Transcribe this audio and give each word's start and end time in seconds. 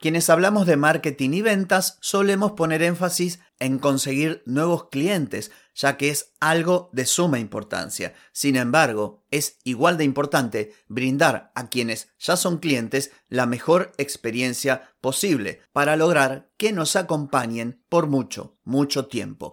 Quienes 0.00 0.30
hablamos 0.30 0.66
de 0.66 0.78
marketing 0.78 1.34
y 1.34 1.42
ventas 1.42 1.98
solemos 2.00 2.52
poner 2.52 2.82
énfasis 2.82 3.38
en 3.58 3.78
conseguir 3.78 4.42
nuevos 4.46 4.88
clientes, 4.88 5.52
ya 5.74 5.98
que 5.98 6.08
es 6.08 6.32
algo 6.40 6.88
de 6.94 7.04
suma 7.04 7.38
importancia. 7.38 8.14
Sin 8.32 8.56
embargo, 8.56 9.22
es 9.30 9.58
igual 9.62 9.98
de 9.98 10.04
importante 10.04 10.72
brindar 10.88 11.52
a 11.54 11.68
quienes 11.68 12.08
ya 12.18 12.38
son 12.38 12.60
clientes 12.60 13.12
la 13.28 13.44
mejor 13.44 13.92
experiencia 13.98 14.90
posible 15.02 15.60
para 15.70 15.96
lograr 15.96 16.50
que 16.56 16.72
nos 16.72 16.96
acompañen 16.96 17.84
por 17.90 18.06
mucho, 18.06 18.56
mucho 18.64 19.04
tiempo. 19.04 19.52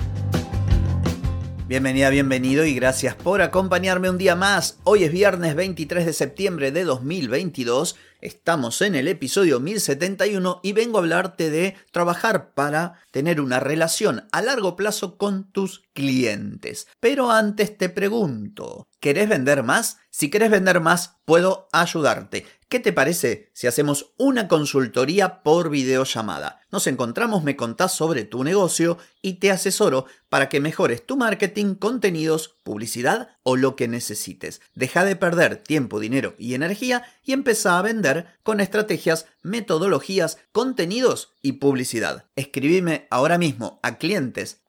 Bienvenida, 1.71 2.09
bienvenido 2.09 2.65
y 2.65 2.75
gracias 2.75 3.15
por 3.15 3.41
acompañarme 3.41 4.09
un 4.09 4.17
día 4.17 4.35
más. 4.35 4.77
Hoy 4.83 5.05
es 5.05 5.11
viernes 5.13 5.55
23 5.55 6.05
de 6.05 6.11
septiembre 6.11 6.73
de 6.73 6.83
2022. 6.83 7.95
Estamos 8.19 8.81
en 8.81 8.93
el 8.93 9.07
episodio 9.07 9.61
1071 9.61 10.59
y 10.63 10.73
vengo 10.73 10.97
a 10.97 10.99
hablarte 10.99 11.49
de 11.49 11.77
trabajar 11.93 12.53
para 12.53 12.99
tener 13.11 13.39
una 13.39 13.61
relación 13.61 14.27
a 14.33 14.41
largo 14.41 14.75
plazo 14.75 15.17
con 15.17 15.49
tus 15.49 15.83
clientes. 15.93 16.87
Pero 16.99 17.31
antes 17.31 17.77
te 17.77 17.87
pregunto, 17.87 18.89
¿querés 18.99 19.29
vender 19.29 19.63
más? 19.63 19.95
Si 20.09 20.29
querés 20.29 20.51
vender 20.51 20.81
más, 20.81 21.19
puedo 21.23 21.69
ayudarte. 21.71 22.45
¿Qué 22.71 22.79
te 22.79 22.93
parece 22.93 23.49
si 23.51 23.67
hacemos 23.67 24.13
una 24.15 24.47
consultoría 24.47 25.43
por 25.43 25.69
videollamada? 25.69 26.61
Nos 26.71 26.87
encontramos, 26.87 27.43
me 27.43 27.57
contás 27.57 27.93
sobre 27.93 28.23
tu 28.23 28.45
negocio 28.45 28.97
y 29.21 29.33
te 29.33 29.51
asesoro 29.51 30.05
para 30.29 30.47
que 30.47 30.61
mejores 30.61 31.05
tu 31.05 31.17
marketing, 31.17 31.75
contenidos, 31.75 32.55
publicidad 32.63 33.35
o 33.43 33.57
lo 33.57 33.75
que 33.75 33.89
necesites. 33.89 34.61
Deja 34.73 35.03
de 35.03 35.17
perder 35.17 35.57
tiempo, 35.57 35.99
dinero 35.99 36.33
y 36.37 36.53
energía 36.53 37.03
y 37.25 37.33
empieza 37.33 37.77
a 37.77 37.81
vender 37.81 38.27
con 38.41 38.61
estrategias, 38.61 39.25
metodologías, 39.43 40.37
contenidos 40.53 41.33
y 41.41 41.53
publicidad. 41.53 42.27
Escribime 42.37 43.05
ahora 43.09 43.37
mismo 43.37 43.81
a 43.83 43.97
clientes 43.97 44.61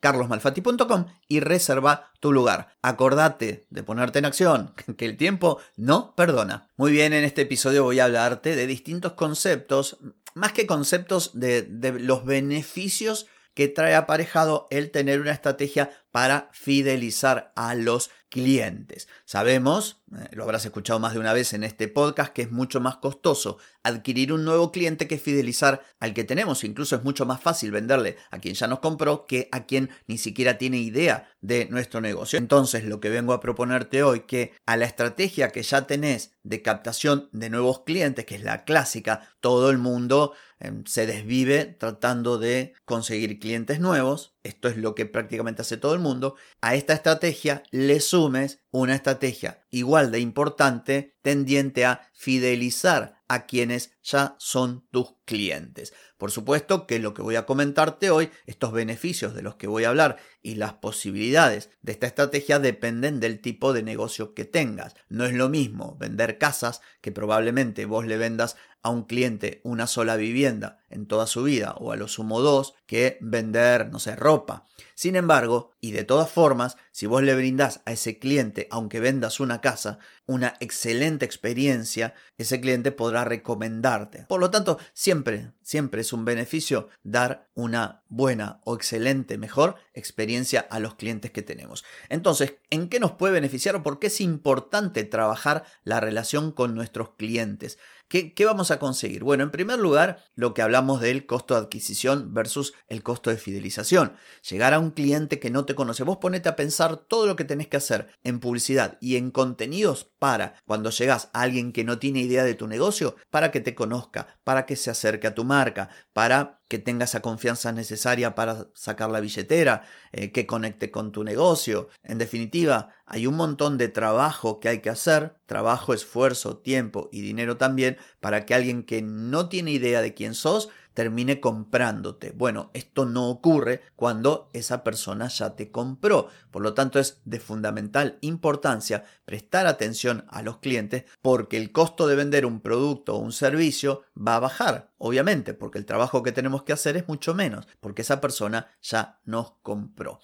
carlosmalfati.com 0.00 1.06
y 1.28 1.40
reserva 1.40 2.10
tu 2.20 2.32
lugar. 2.32 2.76
Acordate 2.82 3.66
de 3.70 3.82
ponerte 3.82 4.18
en 4.18 4.24
acción, 4.24 4.74
que 4.98 5.04
el 5.06 5.16
tiempo 5.16 5.60
no 5.76 6.14
perdona. 6.16 6.68
Muy 6.76 6.92
bien, 6.92 7.12
en 7.12 7.24
este 7.24 7.42
episodio 7.42 7.84
voy 7.84 8.00
a 8.00 8.04
hablarte 8.06 8.56
de 8.56 8.66
distintos 8.66 9.12
conceptos, 9.12 9.98
más 10.34 10.52
que 10.52 10.66
conceptos 10.66 11.38
de, 11.38 11.62
de 11.62 11.92
los 11.92 12.24
beneficios 12.24 13.26
que 13.54 13.68
trae 13.68 13.94
aparejado 13.94 14.68
el 14.70 14.90
tener 14.90 15.20
una 15.20 15.32
estrategia 15.32 15.90
para 16.10 16.48
fidelizar 16.52 17.52
a 17.56 17.74
los 17.74 18.10
clientes. 18.30 19.08
Sabemos, 19.24 20.02
eh, 20.16 20.28
lo 20.32 20.44
habrás 20.44 20.64
escuchado 20.64 21.00
más 21.00 21.12
de 21.12 21.18
una 21.18 21.32
vez 21.32 21.52
en 21.52 21.64
este 21.64 21.88
podcast, 21.88 22.32
que 22.32 22.42
es 22.42 22.50
mucho 22.50 22.80
más 22.80 22.96
costoso 22.96 23.58
adquirir 23.82 24.32
un 24.32 24.44
nuevo 24.44 24.70
cliente 24.70 25.08
que 25.08 25.18
fidelizar 25.18 25.82
al 25.98 26.14
que 26.14 26.24
tenemos. 26.24 26.64
Incluso 26.64 26.96
es 26.96 27.02
mucho 27.02 27.26
más 27.26 27.40
fácil 27.40 27.72
venderle 27.72 28.16
a 28.30 28.38
quien 28.38 28.54
ya 28.54 28.68
nos 28.68 28.78
compró 28.78 29.26
que 29.26 29.48
a 29.52 29.66
quien 29.66 29.90
ni 30.06 30.16
siquiera 30.16 30.58
tiene 30.58 30.78
idea 30.78 31.28
de 31.40 31.66
nuestro 31.70 32.00
negocio. 32.00 32.38
Entonces, 32.38 32.84
lo 32.84 33.00
que 33.00 33.10
vengo 33.10 33.32
a 33.32 33.40
proponerte 33.40 34.02
hoy, 34.02 34.20
que 34.20 34.52
a 34.64 34.76
la 34.76 34.84
estrategia 34.84 35.50
que 35.50 35.62
ya 35.62 35.86
tenés 35.86 36.32
de 36.42 36.62
captación 36.62 37.28
de 37.32 37.50
nuevos 37.50 37.80
clientes, 37.80 38.24
que 38.24 38.36
es 38.36 38.44
la 38.44 38.64
clásica, 38.64 39.28
todo 39.40 39.70
el 39.70 39.78
mundo 39.78 40.34
em, 40.60 40.84
se 40.86 41.06
desvive 41.06 41.64
tratando 41.64 42.38
de 42.38 42.74
conseguir 42.84 43.38
clientes 43.40 43.80
nuevos. 43.80 44.34
Esto 44.42 44.68
es 44.68 44.76
lo 44.76 44.94
que 44.94 45.06
prácticamente 45.06 45.62
hace 45.62 45.76
todo 45.76 45.94
el 45.94 46.00
mundo. 46.00 46.36
A 46.62 46.74
esta 46.74 46.94
estrategia 46.94 47.62
le 47.70 48.00
sumes 48.00 48.60
una 48.70 48.94
estrategia 48.94 49.64
igual 49.70 50.10
de 50.10 50.20
importante 50.20 51.16
tendiente 51.22 51.84
a 51.84 52.08
fidelizar 52.12 53.20
a 53.28 53.46
quienes 53.46 53.92
ya 54.02 54.34
son 54.38 54.86
tus 54.90 55.14
clientes. 55.24 55.92
Por 56.18 56.32
supuesto 56.32 56.86
que 56.86 56.98
lo 56.98 57.14
que 57.14 57.22
voy 57.22 57.36
a 57.36 57.46
comentarte 57.46 58.10
hoy, 58.10 58.30
estos 58.46 58.72
beneficios 58.72 59.34
de 59.34 59.42
los 59.42 59.54
que 59.54 59.68
voy 59.68 59.84
a 59.84 59.90
hablar 59.90 60.16
y 60.42 60.56
las 60.56 60.74
posibilidades 60.74 61.70
de 61.80 61.92
esta 61.92 62.08
estrategia 62.08 62.58
dependen 62.58 63.20
del 63.20 63.40
tipo 63.40 63.72
de 63.72 63.84
negocio 63.84 64.34
que 64.34 64.44
tengas. 64.44 64.96
No 65.08 65.24
es 65.24 65.32
lo 65.32 65.48
mismo 65.48 65.96
vender 66.00 66.38
casas 66.38 66.80
que 67.00 67.12
probablemente 67.12 67.86
vos 67.86 68.04
le 68.04 68.16
vendas 68.16 68.56
a 68.82 68.90
un 68.90 69.04
cliente 69.04 69.60
una 69.62 69.86
sola 69.86 70.16
vivienda 70.16 70.80
en 70.88 71.06
toda 71.06 71.26
su 71.26 71.42
vida 71.42 71.74
o 71.78 71.92
a 71.92 71.96
lo 71.96 72.08
sumo 72.08 72.40
dos 72.40 72.74
que 72.86 73.18
vender, 73.20 73.90
no 73.90 73.98
sé, 73.98 74.16
ropa. 74.16 74.66
Sin 74.94 75.16
embargo, 75.16 75.70
y 75.80 75.92
de 75.92 76.04
todas 76.04 76.30
formas, 76.30 76.76
si 76.92 77.06
vos 77.06 77.22
le 77.22 77.34
brindás 77.34 77.80
a 77.86 77.92
ese 77.92 78.18
cliente, 78.18 78.68
aunque 78.70 79.00
vendas 79.00 79.40
una 79.40 79.60
casa, 79.60 79.98
una 80.26 80.54
excelente 80.60 81.24
experiencia, 81.24 82.14
ese 82.36 82.60
cliente 82.60 82.92
podrá 82.92 83.24
recomendarte. 83.24 84.26
Por 84.28 84.40
lo 84.40 84.50
tanto, 84.50 84.78
siempre, 84.92 85.52
siempre 85.62 86.02
es 86.02 86.12
un 86.12 86.24
beneficio 86.26 86.88
dar 87.02 87.48
una 87.54 88.02
buena 88.08 88.60
o 88.64 88.74
excelente, 88.74 89.38
mejor 89.38 89.76
experiencia 89.94 90.60
a 90.60 90.80
los 90.80 90.96
clientes 90.96 91.30
que 91.30 91.42
tenemos. 91.42 91.84
Entonces, 92.10 92.56
¿en 92.68 92.88
qué 92.88 93.00
nos 93.00 93.12
puede 93.12 93.32
beneficiar 93.32 93.74
o 93.76 93.82
por 93.82 93.98
qué 93.98 94.08
es 94.08 94.20
importante 94.20 95.04
trabajar 95.04 95.64
la 95.82 96.00
relación 96.00 96.52
con 96.52 96.74
nuestros 96.74 97.10
clientes? 97.16 97.78
¿Qué, 98.10 98.34
vamos 98.44 98.72
a 98.72 98.80
conseguir? 98.80 99.22
Bueno, 99.22 99.44
en 99.44 99.52
primer 99.52 99.78
lugar, 99.78 100.24
lo 100.34 100.52
que 100.52 100.62
hablamos 100.62 101.00
del 101.00 101.26
costo 101.26 101.54
de 101.54 101.60
adquisición 101.60 102.34
versus 102.34 102.74
el 102.88 103.04
costo 103.04 103.30
de 103.30 103.36
fidelización. 103.36 104.14
Llegar 104.50 104.74
a 104.74 104.80
un 104.80 104.90
cliente 104.90 105.38
que 105.38 105.48
no 105.48 105.64
te 105.64 105.76
conoce. 105.76 106.02
Vos 106.02 106.16
ponete 106.16 106.48
a 106.48 106.56
pensar 106.56 106.96
todo 106.96 107.28
lo 107.28 107.36
que 107.36 107.44
tenés 107.44 107.68
que 107.68 107.76
hacer 107.76 108.08
en 108.24 108.40
publicidad 108.40 108.98
y 109.00 109.14
en 109.14 109.30
contenidos 109.30 110.10
para 110.18 110.56
cuando 110.66 110.90
llegas 110.90 111.30
a 111.32 111.42
alguien 111.42 111.72
que 111.72 111.84
no 111.84 112.00
tiene 112.00 112.18
idea 112.18 112.42
de 112.42 112.56
tu 112.56 112.66
negocio, 112.66 113.14
para 113.30 113.52
que 113.52 113.60
te 113.60 113.76
conozca, 113.76 114.26
para 114.42 114.66
que 114.66 114.74
se 114.74 114.90
acerque 114.90 115.28
a 115.28 115.34
tu 115.36 115.44
marca, 115.44 115.90
para 116.12 116.59
que 116.70 116.78
tenga 116.78 117.04
esa 117.04 117.20
confianza 117.20 117.72
necesaria 117.72 118.36
para 118.36 118.68
sacar 118.74 119.10
la 119.10 119.18
billetera, 119.18 119.82
eh, 120.12 120.30
que 120.30 120.46
conecte 120.46 120.92
con 120.92 121.10
tu 121.10 121.24
negocio. 121.24 121.88
En 122.04 122.18
definitiva, 122.18 122.90
hay 123.06 123.26
un 123.26 123.34
montón 123.34 123.76
de 123.76 123.88
trabajo 123.88 124.60
que 124.60 124.68
hay 124.68 124.78
que 124.80 124.88
hacer, 124.88 125.34
trabajo, 125.46 125.94
esfuerzo, 125.94 126.58
tiempo 126.58 127.08
y 127.10 127.22
dinero 127.22 127.56
también, 127.56 127.96
para 128.20 128.46
que 128.46 128.54
alguien 128.54 128.84
que 128.84 129.02
no 129.02 129.48
tiene 129.48 129.72
idea 129.72 130.00
de 130.00 130.14
quién 130.14 130.34
sos 130.34 130.68
termine 130.94 131.40
comprándote. 131.40 132.32
Bueno, 132.32 132.70
esto 132.74 133.06
no 133.06 133.28
ocurre 133.28 133.82
cuando 133.96 134.48
esa 134.52 134.84
persona 134.84 135.28
ya 135.28 135.56
te 135.56 135.70
compró. 135.70 136.28
Por 136.50 136.62
lo 136.62 136.74
tanto, 136.74 136.98
es 136.98 137.20
de 137.24 137.40
fundamental 137.40 138.18
importancia 138.20 139.04
prestar 139.24 139.66
atención 139.66 140.24
a 140.28 140.42
los 140.42 140.58
clientes 140.58 141.04
porque 141.22 141.56
el 141.56 141.72
costo 141.72 142.06
de 142.06 142.16
vender 142.16 142.46
un 142.46 142.60
producto 142.60 143.16
o 143.16 143.18
un 143.18 143.32
servicio 143.32 144.02
va 144.16 144.36
a 144.36 144.40
bajar, 144.40 144.90
obviamente, 144.98 145.54
porque 145.54 145.78
el 145.78 145.86
trabajo 145.86 146.22
que 146.22 146.32
tenemos 146.32 146.62
que 146.64 146.72
hacer 146.72 146.96
es 146.96 147.08
mucho 147.08 147.34
menos, 147.34 147.66
porque 147.80 148.02
esa 148.02 148.20
persona 148.20 148.68
ya 148.82 149.20
nos 149.24 149.52
compró. 149.62 150.20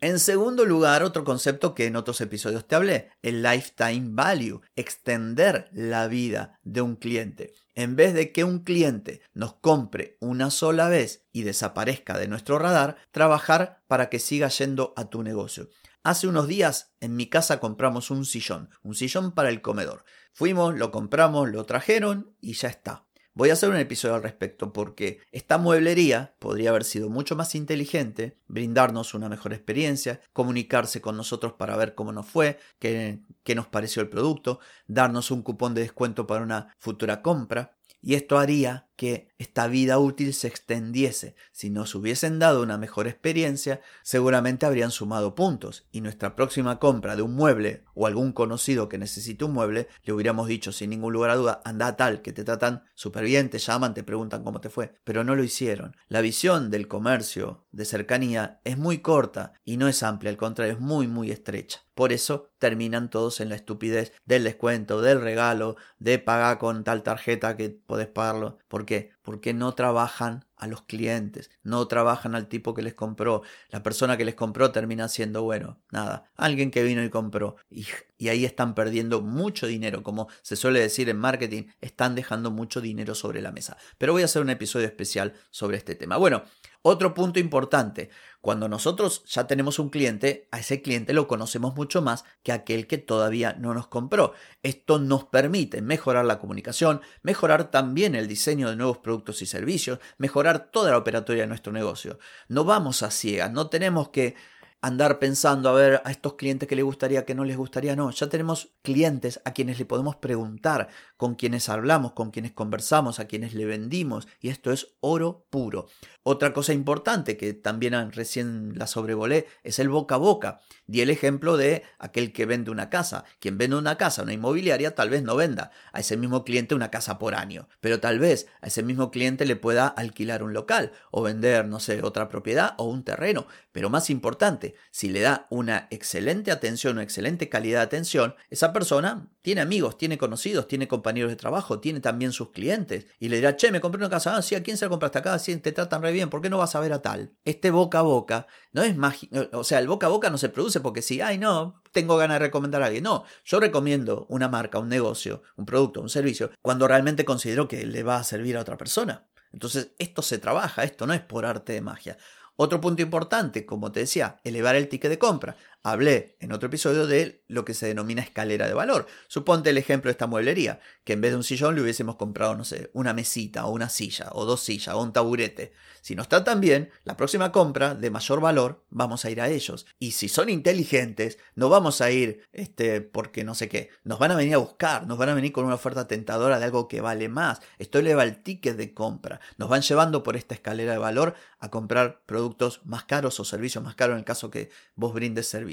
En 0.00 0.20
segundo 0.20 0.64
lugar, 0.64 1.02
otro 1.02 1.24
concepto 1.24 1.74
que 1.74 1.86
en 1.86 1.96
otros 1.96 2.20
episodios 2.20 2.68
te 2.68 2.76
hablé, 2.76 3.10
el 3.20 3.42
lifetime 3.42 4.10
value, 4.10 4.60
extender 4.76 5.68
la 5.72 6.06
vida 6.06 6.56
de 6.62 6.82
un 6.82 6.94
cliente. 6.94 7.52
En 7.74 7.96
vez 7.96 8.14
de 8.14 8.30
que 8.30 8.44
un 8.44 8.60
cliente 8.60 9.22
nos 9.34 9.54
compre 9.54 10.16
una 10.20 10.52
sola 10.52 10.88
vez 10.88 11.26
y 11.32 11.42
desaparezca 11.42 12.16
de 12.16 12.28
nuestro 12.28 12.60
radar, 12.60 12.96
trabajar 13.10 13.82
para 13.88 14.08
que 14.08 14.20
siga 14.20 14.46
yendo 14.48 14.94
a 14.96 15.10
tu 15.10 15.24
negocio. 15.24 15.68
Hace 16.04 16.28
unos 16.28 16.46
días 16.46 16.94
en 17.00 17.16
mi 17.16 17.26
casa 17.26 17.58
compramos 17.58 18.12
un 18.12 18.24
sillón, 18.24 18.70
un 18.82 18.94
sillón 18.94 19.32
para 19.32 19.48
el 19.48 19.62
comedor. 19.62 20.04
Fuimos, 20.32 20.78
lo 20.78 20.92
compramos, 20.92 21.50
lo 21.50 21.66
trajeron 21.66 22.36
y 22.40 22.52
ya 22.52 22.68
está. 22.68 23.07
Voy 23.38 23.50
a 23.50 23.52
hacer 23.52 23.70
un 23.70 23.76
episodio 23.76 24.16
al 24.16 24.24
respecto 24.24 24.72
porque 24.72 25.20
esta 25.30 25.58
mueblería 25.58 26.34
podría 26.40 26.70
haber 26.70 26.82
sido 26.82 27.08
mucho 27.08 27.36
más 27.36 27.54
inteligente, 27.54 28.36
brindarnos 28.48 29.14
una 29.14 29.28
mejor 29.28 29.52
experiencia, 29.52 30.20
comunicarse 30.32 31.00
con 31.00 31.16
nosotros 31.16 31.52
para 31.52 31.76
ver 31.76 31.94
cómo 31.94 32.10
nos 32.10 32.26
fue, 32.26 32.58
qué, 32.80 33.20
qué 33.44 33.54
nos 33.54 33.68
pareció 33.68 34.02
el 34.02 34.08
producto, 34.08 34.58
darnos 34.88 35.30
un 35.30 35.42
cupón 35.42 35.72
de 35.72 35.82
descuento 35.82 36.26
para 36.26 36.42
una 36.42 36.74
futura 36.78 37.22
compra. 37.22 37.76
y 38.02 38.14
esto 38.14 38.38
haría 38.38 38.87
que 38.98 39.28
esta 39.38 39.68
vida 39.68 40.00
útil 40.00 40.34
se 40.34 40.48
extendiese. 40.48 41.36
Si 41.52 41.70
nos 41.70 41.94
hubiesen 41.94 42.40
dado 42.40 42.64
una 42.64 42.78
mejor 42.78 43.06
experiencia, 43.06 43.80
seguramente 44.02 44.66
habrían 44.66 44.90
sumado 44.90 45.36
puntos 45.36 45.86
y 45.92 46.00
nuestra 46.00 46.34
próxima 46.34 46.80
compra 46.80 47.14
de 47.14 47.22
un 47.22 47.36
mueble 47.36 47.84
o 47.94 48.08
algún 48.08 48.32
conocido 48.32 48.88
que 48.88 48.98
necesite 48.98 49.44
un 49.44 49.52
mueble, 49.52 49.86
le 50.02 50.12
hubiéramos 50.12 50.48
dicho 50.48 50.72
sin 50.72 50.90
ningún 50.90 51.12
lugar 51.12 51.30
a 51.30 51.36
duda, 51.36 51.62
anda 51.64 51.96
tal, 51.96 52.22
que 52.22 52.32
te 52.32 52.42
tratan 52.42 52.82
súper 52.94 53.24
bien, 53.24 53.50
te 53.50 53.58
llaman, 53.58 53.94
te 53.94 54.02
preguntan 54.02 54.42
cómo 54.42 54.60
te 54.60 54.68
fue, 54.68 54.92
pero 55.04 55.22
no 55.22 55.36
lo 55.36 55.44
hicieron. 55.44 55.94
La 56.08 56.20
visión 56.20 56.68
del 56.68 56.88
comercio 56.88 57.68
de 57.70 57.84
cercanía 57.84 58.60
es 58.64 58.78
muy 58.78 58.98
corta 58.98 59.52
y 59.64 59.76
no 59.76 59.86
es 59.86 60.02
amplia, 60.02 60.30
al 60.30 60.36
contrario, 60.36 60.74
es 60.74 60.80
muy, 60.80 61.06
muy 61.06 61.30
estrecha. 61.30 61.82
Por 61.98 62.12
eso 62.12 62.52
terminan 62.58 63.10
todos 63.10 63.40
en 63.40 63.48
la 63.48 63.56
estupidez 63.56 64.12
del 64.24 64.44
descuento, 64.44 65.02
del 65.02 65.20
regalo, 65.20 65.74
de 65.98 66.20
pagar 66.20 66.58
con 66.58 66.84
tal 66.84 67.02
tarjeta 67.02 67.56
que 67.56 67.70
podés 67.70 68.06
pagarlo. 68.06 68.58
¿Por 68.68 68.86
qué? 68.88 69.10
Porque 69.20 69.52
no 69.52 69.74
trabajan 69.74 70.46
a 70.56 70.66
los 70.66 70.80
clientes, 70.82 71.50
no 71.62 71.86
trabajan 71.88 72.34
al 72.34 72.48
tipo 72.48 72.72
que 72.72 72.80
les 72.80 72.94
compró. 72.94 73.42
La 73.68 73.82
persona 73.82 74.16
que 74.16 74.24
les 74.24 74.34
compró 74.34 74.72
termina 74.72 75.08
siendo, 75.08 75.42
bueno, 75.42 75.78
nada, 75.90 76.32
alguien 76.36 76.70
que 76.70 76.82
vino 76.82 77.04
y 77.04 77.10
compró. 77.10 77.56
Y, 77.70 77.86
y, 78.16 78.28
ahí 78.28 78.46
están 78.46 78.74
perdiendo 78.74 79.20
mucho 79.20 79.66
dinero, 79.66 80.02
como 80.02 80.28
se 80.40 80.56
suele 80.56 80.80
decir 80.80 81.10
en 81.10 81.18
marketing, 81.18 81.64
están 81.82 82.14
dejando 82.14 82.50
mucho 82.50 82.80
dinero 82.80 83.14
sobre 83.14 83.42
la 83.42 83.52
mesa. 83.52 83.76
Pero 83.98 84.14
voy 84.14 84.22
a 84.22 84.24
hacer 84.24 84.40
un 84.40 84.48
episodio 84.48 84.86
especial 84.86 85.34
sobre 85.50 85.76
este 85.76 85.94
tema. 85.94 86.16
Bueno, 86.16 86.44
otro 86.88 87.14
punto 87.14 87.38
importante, 87.38 88.10
cuando 88.40 88.68
nosotros 88.68 89.24
ya 89.26 89.46
tenemos 89.46 89.78
un 89.78 89.90
cliente, 89.90 90.48
a 90.52 90.60
ese 90.60 90.80
cliente 90.80 91.12
lo 91.12 91.26
conocemos 91.26 91.74
mucho 91.74 92.02
más 92.02 92.24
que 92.42 92.52
aquel 92.52 92.86
que 92.86 92.98
todavía 92.98 93.54
no 93.54 93.74
nos 93.74 93.88
compró. 93.88 94.32
Esto 94.62 94.98
nos 94.98 95.24
permite 95.24 95.82
mejorar 95.82 96.24
la 96.24 96.38
comunicación, 96.38 97.00
mejorar 97.22 97.70
también 97.70 98.14
el 98.14 98.28
diseño 98.28 98.70
de 98.70 98.76
nuevos 98.76 98.98
productos 98.98 99.42
y 99.42 99.46
servicios, 99.46 99.98
mejorar 100.18 100.70
toda 100.70 100.90
la 100.92 100.98
operatoria 100.98 101.42
de 101.42 101.48
nuestro 101.48 101.72
negocio. 101.72 102.18
No 102.48 102.64
vamos 102.64 103.02
a 103.02 103.10
ciegas, 103.10 103.52
no 103.52 103.68
tenemos 103.68 104.10
que 104.10 104.36
andar 104.80 105.18
pensando 105.18 105.68
a 105.68 105.72
ver 105.72 106.02
a 106.04 106.10
estos 106.10 106.34
clientes 106.34 106.68
que 106.68 106.76
les 106.76 106.84
gustaría, 106.84 107.24
que 107.24 107.34
no 107.34 107.44
les 107.44 107.56
gustaría, 107.56 107.96
no, 107.96 108.10
ya 108.10 108.28
tenemos 108.28 108.70
clientes 108.82 109.40
a 109.44 109.52
quienes 109.52 109.78
le 109.78 109.84
podemos 109.84 110.16
preguntar, 110.16 110.88
con 111.16 111.34
quienes 111.34 111.68
hablamos, 111.68 112.12
con 112.12 112.30
quienes 112.30 112.52
conversamos, 112.52 113.18
a 113.18 113.26
quienes 113.26 113.54
le 113.54 113.64
vendimos, 113.64 114.28
y 114.40 114.50
esto 114.50 114.70
es 114.70 114.94
oro 115.00 115.46
puro. 115.50 115.86
Otra 116.22 116.52
cosa 116.52 116.72
importante 116.72 117.36
que 117.36 117.54
también 117.54 118.12
recién 118.12 118.78
la 118.78 118.86
sobrevolé 118.86 119.46
es 119.64 119.78
el 119.78 119.88
boca 119.88 120.14
a 120.16 120.18
boca. 120.18 120.60
Di 120.88 121.02
el 121.02 121.10
ejemplo 121.10 121.58
de 121.58 121.82
aquel 121.98 122.32
que 122.32 122.46
vende 122.46 122.70
una 122.70 122.88
casa. 122.88 123.24
Quien 123.40 123.58
vende 123.58 123.76
una 123.76 123.98
casa, 123.98 124.22
una 124.22 124.32
inmobiliaria, 124.32 124.94
tal 124.94 125.10
vez 125.10 125.22
no 125.22 125.36
venda 125.36 125.70
a 125.92 126.00
ese 126.00 126.16
mismo 126.16 126.44
cliente 126.44 126.74
una 126.74 126.90
casa 126.90 127.18
por 127.18 127.34
año, 127.34 127.68
pero 127.80 128.00
tal 128.00 128.18
vez 128.18 128.48
a 128.62 128.68
ese 128.68 128.82
mismo 128.82 129.10
cliente 129.10 129.44
le 129.44 129.54
pueda 129.54 129.86
alquilar 129.86 130.42
un 130.42 130.54
local 130.54 130.92
o 131.10 131.20
vender, 131.22 131.66
no 131.66 131.78
sé, 131.78 132.02
otra 132.02 132.30
propiedad 132.30 132.74
o 132.78 132.84
un 132.84 133.04
terreno. 133.04 133.46
Pero 133.70 133.90
más 133.90 134.08
importante, 134.08 134.76
si 134.90 135.10
le 135.10 135.20
da 135.20 135.46
una 135.50 135.88
excelente 135.90 136.50
atención, 136.50 136.94
una 136.94 137.02
excelente 137.02 137.50
calidad 137.50 137.80
de 137.80 137.84
atención, 137.84 138.34
esa 138.48 138.72
persona 138.72 139.28
tiene 139.48 139.62
amigos, 139.62 139.96
tiene 139.96 140.18
conocidos, 140.18 140.68
tiene 140.68 140.86
compañeros 140.86 141.30
de 141.30 141.36
trabajo, 141.36 141.80
tiene 141.80 142.00
también 142.00 142.32
sus 142.32 142.50
clientes. 142.50 143.06
Y 143.18 143.30
le 143.30 143.36
dirá, 143.36 143.56
che, 143.56 143.72
me 143.72 143.80
compré 143.80 143.98
una 143.98 144.10
casa, 144.10 144.36
ah, 144.36 144.42
sí, 144.42 144.54
¿a 144.54 144.62
quién 144.62 144.76
se 144.76 144.84
la 144.84 144.90
compraste 144.90 145.20
acá? 145.20 145.38
Sí, 145.38 145.56
te 145.56 145.72
tratan 145.72 146.02
re 146.02 146.12
bien, 146.12 146.28
¿por 146.28 146.42
qué 146.42 146.50
no 146.50 146.58
vas 146.58 146.74
a 146.74 146.80
ver 146.80 146.92
a 146.92 147.00
tal? 147.00 147.32
Este 147.46 147.70
boca 147.70 148.00
a 148.00 148.02
boca 148.02 148.46
no 148.72 148.82
es 148.82 148.94
mágico, 148.94 149.38
o 149.52 149.64
sea, 149.64 149.78
el 149.78 149.88
boca 149.88 150.06
a 150.06 150.10
boca 150.10 150.28
no 150.28 150.36
se 150.36 150.50
produce 150.50 150.80
porque 150.80 151.00
si, 151.00 151.22
ay, 151.22 151.38
no, 151.38 151.82
tengo 151.92 152.18
ganas 152.18 152.34
de 152.34 152.40
recomendar 152.40 152.82
a 152.82 152.86
alguien. 152.88 153.04
No, 153.04 153.24
yo 153.42 153.58
recomiendo 153.58 154.26
una 154.28 154.48
marca, 154.50 154.80
un 154.80 154.90
negocio, 154.90 155.42
un 155.56 155.64
producto, 155.64 156.02
un 156.02 156.10
servicio, 156.10 156.50
cuando 156.60 156.86
realmente 156.86 157.24
considero 157.24 157.68
que 157.68 157.86
le 157.86 158.02
va 158.02 158.16
a 158.16 158.24
servir 158.24 158.54
a 158.58 158.60
otra 158.60 158.76
persona. 158.76 159.30
Entonces, 159.54 159.92
esto 159.98 160.20
se 160.20 160.36
trabaja, 160.36 160.84
esto 160.84 161.06
no 161.06 161.14
es 161.14 161.22
por 161.22 161.46
arte 161.46 161.72
de 161.72 161.80
magia. 161.80 162.18
Otro 162.60 162.80
punto 162.80 163.02
importante, 163.02 163.64
como 163.64 163.92
te 163.92 164.00
decía, 164.00 164.40
elevar 164.42 164.74
el 164.74 164.88
ticket 164.88 165.10
de 165.10 165.18
compra. 165.18 165.56
Hablé 165.84 166.36
en 166.40 166.50
otro 166.50 166.66
episodio 166.66 167.06
de 167.06 167.44
lo 167.46 167.64
que 167.64 167.72
se 167.72 167.86
denomina 167.86 168.20
escalera 168.20 168.66
de 168.66 168.74
valor. 168.74 169.06
Suponte 169.28 169.70
el 169.70 169.78
ejemplo 169.78 170.08
de 170.08 170.12
esta 170.12 170.26
mueblería, 170.26 170.80
que 171.04 171.12
en 171.12 171.20
vez 171.20 171.30
de 171.30 171.36
un 171.36 171.44
sillón 171.44 171.76
le 171.76 171.82
hubiésemos 171.82 172.16
comprado, 172.16 172.56
no 172.56 172.64
sé, 172.64 172.90
una 172.94 173.14
mesita 173.14 173.64
o 173.64 173.70
una 173.70 173.88
silla 173.88 174.28
o 174.32 174.44
dos 174.44 174.60
sillas 174.60 174.96
o 174.96 175.02
un 175.02 175.12
taburete. 175.12 175.72
Si 176.00 176.16
nos 176.16 176.28
tratan 176.28 176.60
bien, 176.60 176.90
la 177.04 177.16
próxima 177.16 177.52
compra 177.52 177.94
de 177.94 178.10
mayor 178.10 178.40
valor 178.40 178.84
vamos 178.90 179.24
a 179.24 179.30
ir 179.30 179.40
a 179.40 179.48
ellos. 179.48 179.86
Y 180.00 180.12
si 180.12 180.28
son 180.28 180.48
inteligentes, 180.48 181.38
no 181.54 181.68
vamos 181.68 182.00
a 182.00 182.10
ir 182.10 182.42
este, 182.52 183.00
porque 183.00 183.44
no 183.44 183.54
sé 183.54 183.68
qué. 183.68 183.90
Nos 184.02 184.18
van 184.18 184.32
a 184.32 184.36
venir 184.36 184.54
a 184.54 184.58
buscar, 184.58 185.06
nos 185.06 185.16
van 185.16 185.28
a 185.28 185.34
venir 185.34 185.52
con 185.52 185.64
una 185.64 185.76
oferta 185.76 186.08
tentadora 186.08 186.58
de 186.58 186.64
algo 186.64 186.88
que 186.88 187.00
vale 187.00 187.28
más. 187.28 187.60
Esto 187.78 188.00
eleva 188.00 188.24
el 188.24 188.42
ticket 188.42 188.76
de 188.76 188.92
compra. 188.94 189.40
Nos 189.58 189.68
van 189.68 189.82
llevando 189.82 190.24
por 190.24 190.34
esta 190.36 190.54
escalera 190.54 190.92
de 190.92 190.98
valor 190.98 191.34
a 191.60 191.70
comprar 191.70 192.22
productos 192.26 192.80
más 192.84 193.04
caros 193.04 193.38
o 193.38 193.44
servicios 193.44 193.82
más 193.84 193.94
caros 193.94 194.14
en 194.14 194.18
el 194.18 194.24
caso 194.24 194.50
que 194.50 194.70
vos 194.96 195.14
brindes 195.14 195.46
servicios 195.46 195.67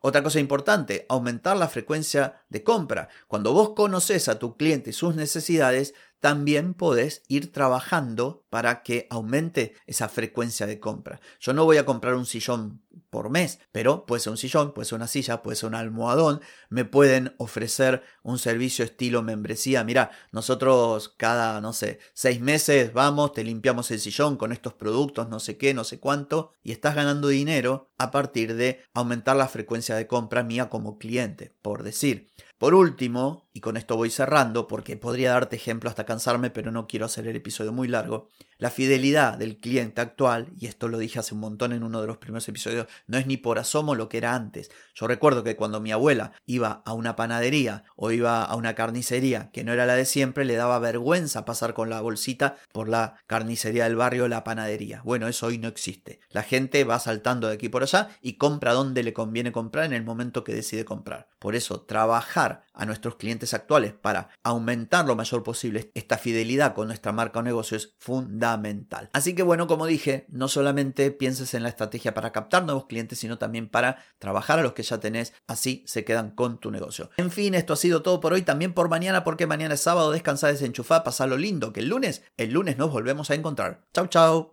otra 0.00 0.22
cosa 0.22 0.38
importante, 0.38 1.06
aumentar 1.08 1.56
la 1.56 1.68
frecuencia 1.68 2.42
de 2.48 2.62
compra. 2.62 3.08
Cuando 3.26 3.52
vos 3.52 3.70
conoces 3.70 4.28
a 4.28 4.38
tu 4.38 4.56
cliente 4.56 4.90
y 4.90 4.92
sus 4.92 5.16
necesidades, 5.16 5.94
también 6.20 6.74
podés 6.74 7.22
ir 7.28 7.52
trabajando 7.52 8.44
para 8.48 8.82
que 8.82 9.06
aumente 9.10 9.74
esa 9.86 10.08
frecuencia 10.08 10.66
de 10.66 10.78
compra. 10.78 11.20
Yo 11.40 11.52
no 11.52 11.64
voy 11.64 11.78
a 11.78 11.86
comprar 11.86 12.14
un 12.14 12.26
sillón 12.26 12.80
por 13.10 13.30
mes, 13.30 13.60
pero 13.72 14.06
puede 14.06 14.20
ser 14.20 14.30
un 14.32 14.36
sillón, 14.36 14.72
puede 14.72 14.86
ser 14.86 14.96
una 14.96 15.06
silla, 15.06 15.42
puede 15.42 15.56
ser 15.56 15.68
un 15.68 15.74
almohadón, 15.74 16.40
me 16.68 16.84
pueden 16.84 17.34
ofrecer 17.38 18.02
un 18.22 18.38
servicio 18.38 18.84
estilo 18.84 19.22
membresía. 19.22 19.84
Mira, 19.84 20.10
nosotros 20.32 21.14
cada, 21.16 21.60
no 21.60 21.72
sé, 21.72 21.98
seis 22.12 22.40
meses 22.40 22.92
vamos, 22.92 23.32
te 23.32 23.44
limpiamos 23.44 23.90
el 23.90 24.00
sillón 24.00 24.36
con 24.36 24.52
estos 24.52 24.74
productos, 24.74 25.28
no 25.28 25.40
sé 25.40 25.56
qué, 25.56 25.74
no 25.74 25.84
sé 25.84 26.00
cuánto, 26.00 26.52
y 26.62 26.72
estás 26.72 26.94
ganando 26.94 27.28
dinero 27.28 27.90
a 27.98 28.10
partir 28.10 28.54
de 28.54 28.82
aumentar 28.94 29.36
la 29.36 29.48
frecuencia 29.48 29.94
de 29.96 30.06
compra 30.06 30.42
mía 30.42 30.68
como 30.68 30.98
cliente, 30.98 31.54
por 31.62 31.82
decir. 31.82 32.30
Por 32.58 32.74
último, 32.74 33.48
y 33.52 33.60
con 33.60 33.76
esto 33.76 33.96
voy 33.96 34.10
cerrando 34.10 34.66
porque 34.66 34.96
podría 34.96 35.30
darte 35.30 35.54
ejemplo 35.54 35.88
hasta 35.88 36.04
cansarme, 36.04 36.50
pero 36.50 36.72
no 36.72 36.88
quiero 36.88 37.06
hacer 37.06 37.28
el 37.28 37.36
episodio 37.36 37.72
muy 37.72 37.86
largo, 37.86 38.30
la 38.56 38.70
fidelidad 38.70 39.38
del 39.38 39.58
cliente 39.58 40.00
actual, 40.00 40.48
y 40.58 40.66
esto 40.66 40.88
lo 40.88 40.98
dije 40.98 41.20
hace 41.20 41.34
un 41.34 41.40
montón 41.40 41.72
en 41.72 41.84
uno 41.84 42.00
de 42.00 42.08
los 42.08 42.16
primeros 42.16 42.48
episodios, 42.48 42.88
no 43.06 43.16
es 43.16 43.28
ni 43.28 43.36
por 43.36 43.60
asomo 43.60 43.94
lo 43.94 44.08
que 44.08 44.18
era 44.18 44.34
antes. 44.34 44.72
Yo 44.92 45.06
recuerdo 45.06 45.44
que 45.44 45.54
cuando 45.54 45.80
mi 45.80 45.92
abuela 45.92 46.32
iba 46.46 46.82
a 46.84 46.94
una 46.94 47.14
panadería 47.14 47.84
o 47.94 48.10
iba 48.10 48.42
a 48.42 48.56
una 48.56 48.74
carnicería 48.74 49.50
que 49.52 49.62
no 49.62 49.72
era 49.72 49.86
la 49.86 49.94
de 49.94 50.04
siempre, 50.04 50.44
le 50.44 50.56
daba 50.56 50.80
vergüenza 50.80 51.44
pasar 51.44 51.74
con 51.74 51.90
la 51.90 52.00
bolsita 52.00 52.56
por 52.72 52.88
la 52.88 53.14
carnicería 53.28 53.84
del 53.84 53.94
barrio 53.94 54.24
o 54.24 54.28
la 54.28 54.42
panadería. 54.42 55.00
Bueno, 55.04 55.28
eso 55.28 55.46
hoy 55.46 55.58
no 55.58 55.68
existe. 55.68 56.18
La 56.30 56.42
gente 56.42 56.82
va 56.82 56.98
saltando 56.98 57.46
de 57.46 57.54
aquí 57.54 57.68
por 57.68 57.84
allá 57.84 58.08
y 58.20 58.32
compra 58.32 58.72
donde 58.72 59.04
le 59.04 59.12
conviene 59.12 59.52
comprar 59.52 59.84
en 59.84 59.92
el 59.92 60.02
momento 60.02 60.42
que 60.42 60.54
decide 60.54 60.84
comprar. 60.84 61.28
Por 61.38 61.54
eso, 61.54 61.82
trabajar 61.82 62.47
a 62.72 62.86
nuestros 62.86 63.16
clientes 63.16 63.54
actuales 63.54 63.92
para 63.92 64.28
aumentar 64.42 65.06
lo 65.06 65.16
mayor 65.16 65.42
posible 65.42 65.90
esta 65.94 66.18
fidelidad 66.18 66.74
con 66.74 66.88
nuestra 66.88 67.12
marca 67.12 67.40
o 67.40 67.42
negocio 67.42 67.76
es 67.76 67.94
fundamental. 67.98 69.10
Así 69.12 69.34
que 69.34 69.42
bueno, 69.42 69.66
como 69.66 69.86
dije, 69.86 70.26
no 70.28 70.48
solamente 70.48 71.10
pienses 71.10 71.54
en 71.54 71.62
la 71.62 71.68
estrategia 71.68 72.14
para 72.14 72.32
captar 72.32 72.64
nuevos 72.64 72.86
clientes, 72.86 73.18
sino 73.18 73.38
también 73.38 73.68
para 73.68 74.02
trabajar 74.18 74.58
a 74.58 74.62
los 74.62 74.72
que 74.72 74.82
ya 74.82 74.98
tenés, 74.98 75.32
así 75.46 75.84
se 75.86 76.04
quedan 76.04 76.30
con 76.30 76.58
tu 76.58 76.70
negocio. 76.70 77.10
En 77.16 77.30
fin, 77.30 77.54
esto 77.54 77.72
ha 77.72 77.76
sido 77.76 78.02
todo 78.02 78.20
por 78.20 78.32
hoy, 78.32 78.42
también 78.42 78.74
por 78.74 78.88
mañana, 78.88 79.24
porque 79.24 79.46
mañana 79.46 79.74
es 79.74 79.80
sábado, 79.80 80.10
descansar, 80.10 80.52
desenchufar, 80.52 81.04
pasar 81.04 81.28
lo 81.28 81.36
lindo, 81.36 81.72
que 81.72 81.80
el 81.80 81.88
lunes, 81.88 82.22
el 82.36 82.52
lunes 82.52 82.78
nos 82.78 82.90
volvemos 82.90 83.30
a 83.30 83.34
encontrar. 83.34 83.82
Chau, 83.92 84.06
chau. 84.06 84.52